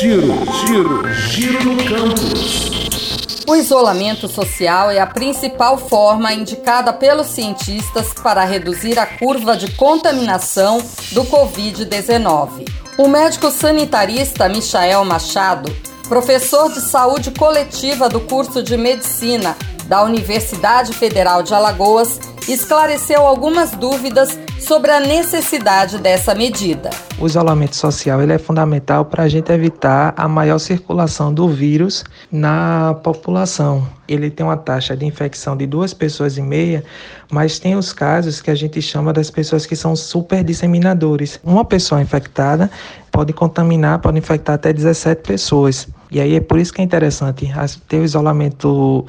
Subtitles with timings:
[0.00, 0.34] Giro,
[0.66, 3.44] giro, giro no campus.
[3.46, 9.70] O isolamento social é a principal forma indicada pelos cientistas para reduzir a curva de
[9.76, 10.78] contaminação
[11.12, 12.68] do Covid-19.
[12.98, 15.72] O médico sanitarista Michael Machado,
[16.08, 22.18] professor de saúde coletiva do curso de medicina da Universidade Federal de Alagoas,
[22.48, 26.88] esclareceu algumas dúvidas sobre a necessidade dessa medida.
[27.18, 32.02] O isolamento social ele é fundamental para a gente evitar a maior circulação do vírus
[32.32, 33.86] na população.
[34.08, 36.82] Ele tem uma taxa de infecção de duas pessoas e meia,
[37.30, 41.38] mas tem os casos que a gente chama das pessoas que são super disseminadores.
[41.44, 42.70] Uma pessoa infectada
[43.12, 45.86] pode contaminar, pode infectar até 17 pessoas.
[46.10, 47.52] E aí é por isso que é interessante
[47.86, 49.04] ter o isolamento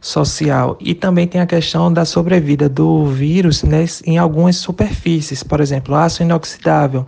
[0.00, 0.76] social.
[0.80, 5.94] E também tem a questão da sobrevida do vírus né, em algumas superfícies, por exemplo,
[5.94, 7.06] aço inoxidável.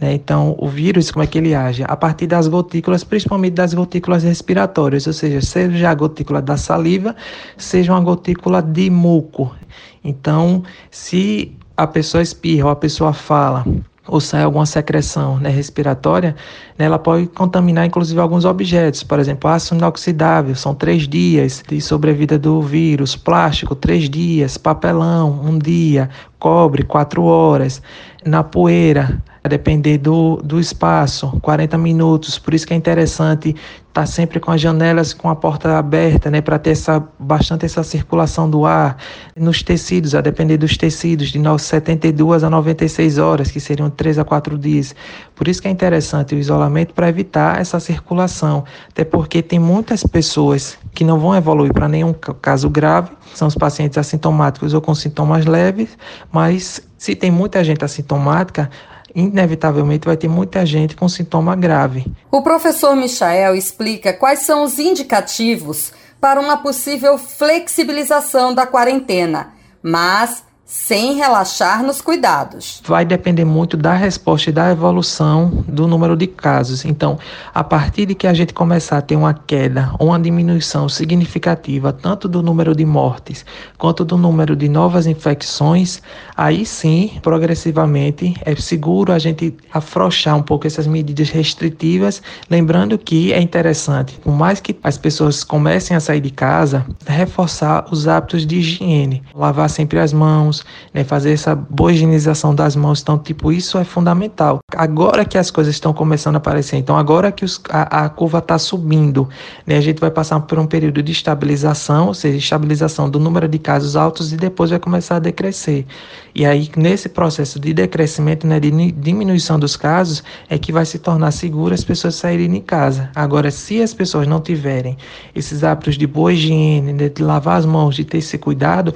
[0.00, 0.14] Né?
[0.14, 1.84] Então, o vírus, como é que ele age?
[1.86, 7.14] A partir das gotículas, principalmente das gotículas respiratórias, ou seja, seja a gotícula da saliva,
[7.56, 9.54] seja uma gotícula de muco.
[10.02, 13.64] Então, se a pessoa espirra ou a pessoa fala
[14.06, 16.36] ou sai alguma secreção né, respiratória,
[16.78, 21.80] né, ela pode contaminar inclusive alguns objetos, por exemplo, ácido inoxidável, são três dias de
[21.80, 27.80] sobrevida do vírus, plástico, três dias, papelão, um dia, cobre, quatro horas,
[28.24, 32.38] na poeira, a depender do, do espaço, 40 minutos.
[32.38, 36.30] Por isso que é interessante estar tá sempre com as janelas com a porta aberta,
[36.30, 38.96] né, para ter essa, bastante essa circulação do ar.
[39.36, 44.24] Nos tecidos, a depender dos tecidos, de 72 a 96 horas, que seriam 3 a
[44.24, 44.96] 4 dias.
[45.34, 50.02] Por isso que é interessante o isolamento para evitar essa circulação, até porque tem muitas
[50.04, 54.94] pessoas que não vão evoluir para nenhum caso grave, são os pacientes assintomáticos ou com
[54.94, 55.98] sintomas leves,
[56.32, 58.70] mas se tem muita gente assintomática,
[59.14, 62.04] inevitavelmente vai ter muita gente com sintoma grave.
[62.30, 70.42] O professor Michael explica quais são os indicativos para uma possível flexibilização da quarentena, mas
[70.66, 72.82] sem relaxar nos cuidados.
[72.86, 76.84] Vai depender muito da resposta e da evolução do número de casos.
[76.84, 77.18] Então,
[77.54, 81.92] a partir de que a gente começar a ter uma queda ou uma diminuição significativa,
[81.92, 83.44] tanto do número de mortes
[83.76, 86.00] quanto do número de novas infecções,
[86.36, 93.32] aí sim, progressivamente, é seguro a gente afrouxar um pouco essas medidas restritivas, lembrando que
[93.32, 98.46] é interessante, por mais que as pessoas comecem a sair de casa, reforçar os hábitos
[98.46, 103.00] de higiene, lavar sempre as mãos, mãos, né, fazer essa boa higienização das mãos.
[103.00, 104.60] Então, tipo, isso é fundamental.
[104.76, 108.38] Agora que as coisas estão começando a aparecer, então agora que os, a, a, curva
[108.38, 109.28] está subindo,
[109.66, 113.48] né, a gente vai passar por um período de estabilização, ou seja, estabilização do número
[113.48, 115.86] de casos altos e depois vai começar a decrescer.
[116.34, 120.98] E aí, nesse processo de decrescimento, né, de diminuição dos casos, é que vai se
[120.98, 123.10] tornar seguro as pessoas saírem de casa.
[123.14, 124.96] Agora, se as pessoas não tiverem
[125.34, 128.94] esses hábitos de boa higiene, né, de lavar as mãos, de ter esse cuidado,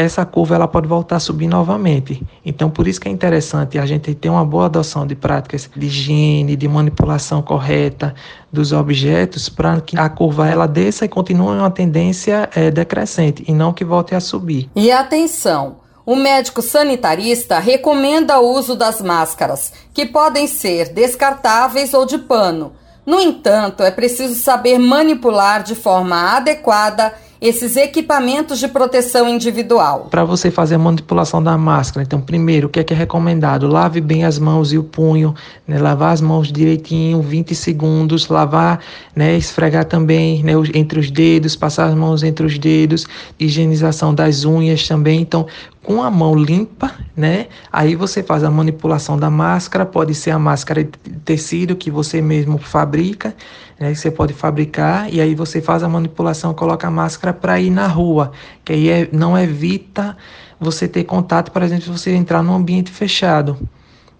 [0.00, 2.22] essa curva ela pode voltar a subir novamente.
[2.44, 5.86] Então, por isso que é interessante a gente ter uma boa adoção de práticas de
[5.86, 8.14] higiene, de manipulação correta
[8.52, 13.52] dos objetos, para que a curva ela desça e continue uma tendência é, decrescente e
[13.52, 14.68] não que volte a subir.
[14.74, 15.76] E atenção!
[16.04, 22.72] O médico sanitarista recomenda o uso das máscaras, que podem ser descartáveis ou de pano.
[23.06, 30.08] No entanto, é preciso saber manipular de forma adequada esses equipamentos de proteção individual.
[30.10, 33.66] Para você fazer a manipulação da máscara, então, primeiro, o que é, que é recomendado?
[33.66, 35.34] Lave bem as mãos e o punho,
[35.66, 35.78] né?
[35.78, 38.80] lavar as mãos direitinho, 20 segundos, lavar,
[39.16, 39.36] né?
[39.36, 40.52] esfregar também né?
[40.74, 43.06] entre os dedos, passar as mãos entre os dedos,
[43.38, 45.22] higienização das unhas também.
[45.22, 45.46] Então,
[45.82, 47.48] com a mão limpa, né?
[47.72, 50.90] Aí você faz a manipulação da máscara, pode ser a máscara de
[51.24, 53.34] tecido que você mesmo fabrica,
[53.78, 53.94] né?
[53.94, 57.86] Você pode fabricar e aí você faz a manipulação, coloca a máscara para ir na
[57.86, 58.32] rua,
[58.64, 60.16] que aí é, não evita
[60.58, 63.56] você ter contato, por exemplo, se você entrar num ambiente fechado,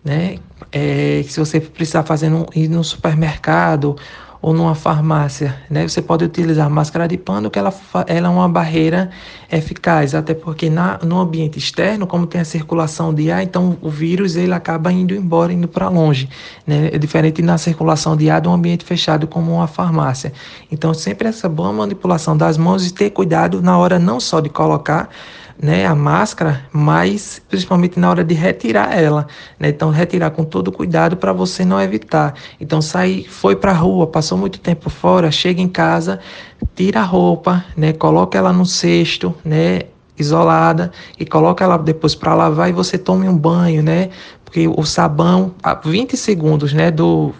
[0.05, 0.37] né?
[0.73, 3.97] É, se você precisar fazer no, ir no supermercado
[4.43, 5.87] ou numa farmácia, né?
[5.87, 7.75] Você pode utilizar máscara de pano, que ela,
[8.07, 9.11] ela é uma barreira
[9.53, 13.91] eficaz, até porque na, no ambiente externo, como tem a circulação de ar, então o
[13.91, 16.29] vírus ele acaba indo embora, indo para longe,
[16.67, 16.89] né?
[16.93, 20.33] É diferente na circulação de ar de um ambiente fechado como uma farmácia.
[20.73, 24.49] Então sempre essa boa manipulação das mãos e ter cuidado na hora não só de
[24.49, 25.11] colocar
[25.63, 29.27] né, a máscara, mas principalmente na hora de retirar ela,
[29.59, 29.69] né?
[29.69, 32.35] Então retirar com todo cuidado para você não evitar.
[32.59, 36.19] Então sair, foi para a rua, passou muito tempo fora, chega em casa,
[36.75, 39.81] tira a roupa, né, coloca ela no cesto, né,
[40.19, 44.09] isolada e coloca ela depois para lavar e você tome um banho, né?
[44.45, 47.35] Porque o sabão, a 20 segundos, né, do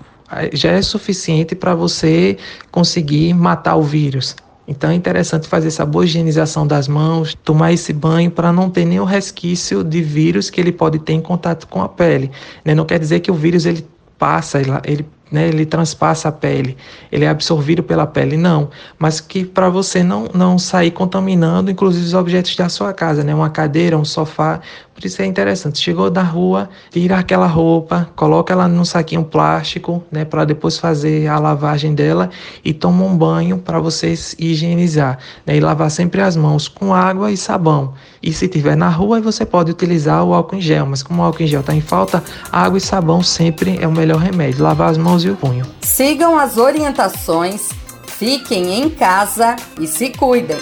[0.53, 2.37] já é suficiente para você
[2.71, 4.37] conseguir matar o vírus.
[4.71, 8.85] Então é interessante fazer essa boa higienização das mãos, tomar esse banho para não ter
[8.85, 12.31] nenhum resquício de vírus que ele pode ter em contato com a pele.
[12.65, 12.73] Né?
[12.73, 13.85] Não quer dizer que o vírus ele
[14.17, 16.77] passa, ele né, ele transpassa a pele,
[17.11, 18.69] ele é absorvido pela pele, não,
[18.99, 23.35] mas que para você não, não sair contaminando, inclusive os objetos da sua casa, né,
[23.35, 24.61] uma cadeira, um sofá,
[25.01, 25.81] por isso é interessante.
[25.81, 31.27] Chegou da rua, tira aquela roupa, coloca ela num saquinho plástico, né, para depois fazer
[31.27, 32.29] a lavagem dela
[32.63, 37.33] e toma um banho para você higienizar, né, e lavar sempre as mãos com água
[37.33, 37.95] e sabão.
[38.23, 41.25] E se tiver na rua, você pode utilizar o álcool em gel, mas como o
[41.25, 42.23] álcool em gel está em falta,
[42.53, 44.63] água e sabão sempre é o melhor remédio.
[44.63, 45.65] Lavar as mãos e o punho.
[45.81, 47.71] Sigam as orientações,
[48.07, 50.59] fiquem em casa e se cuidem.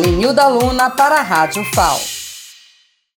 [0.00, 2.09] Lenilda Luna para a Rádio FAO.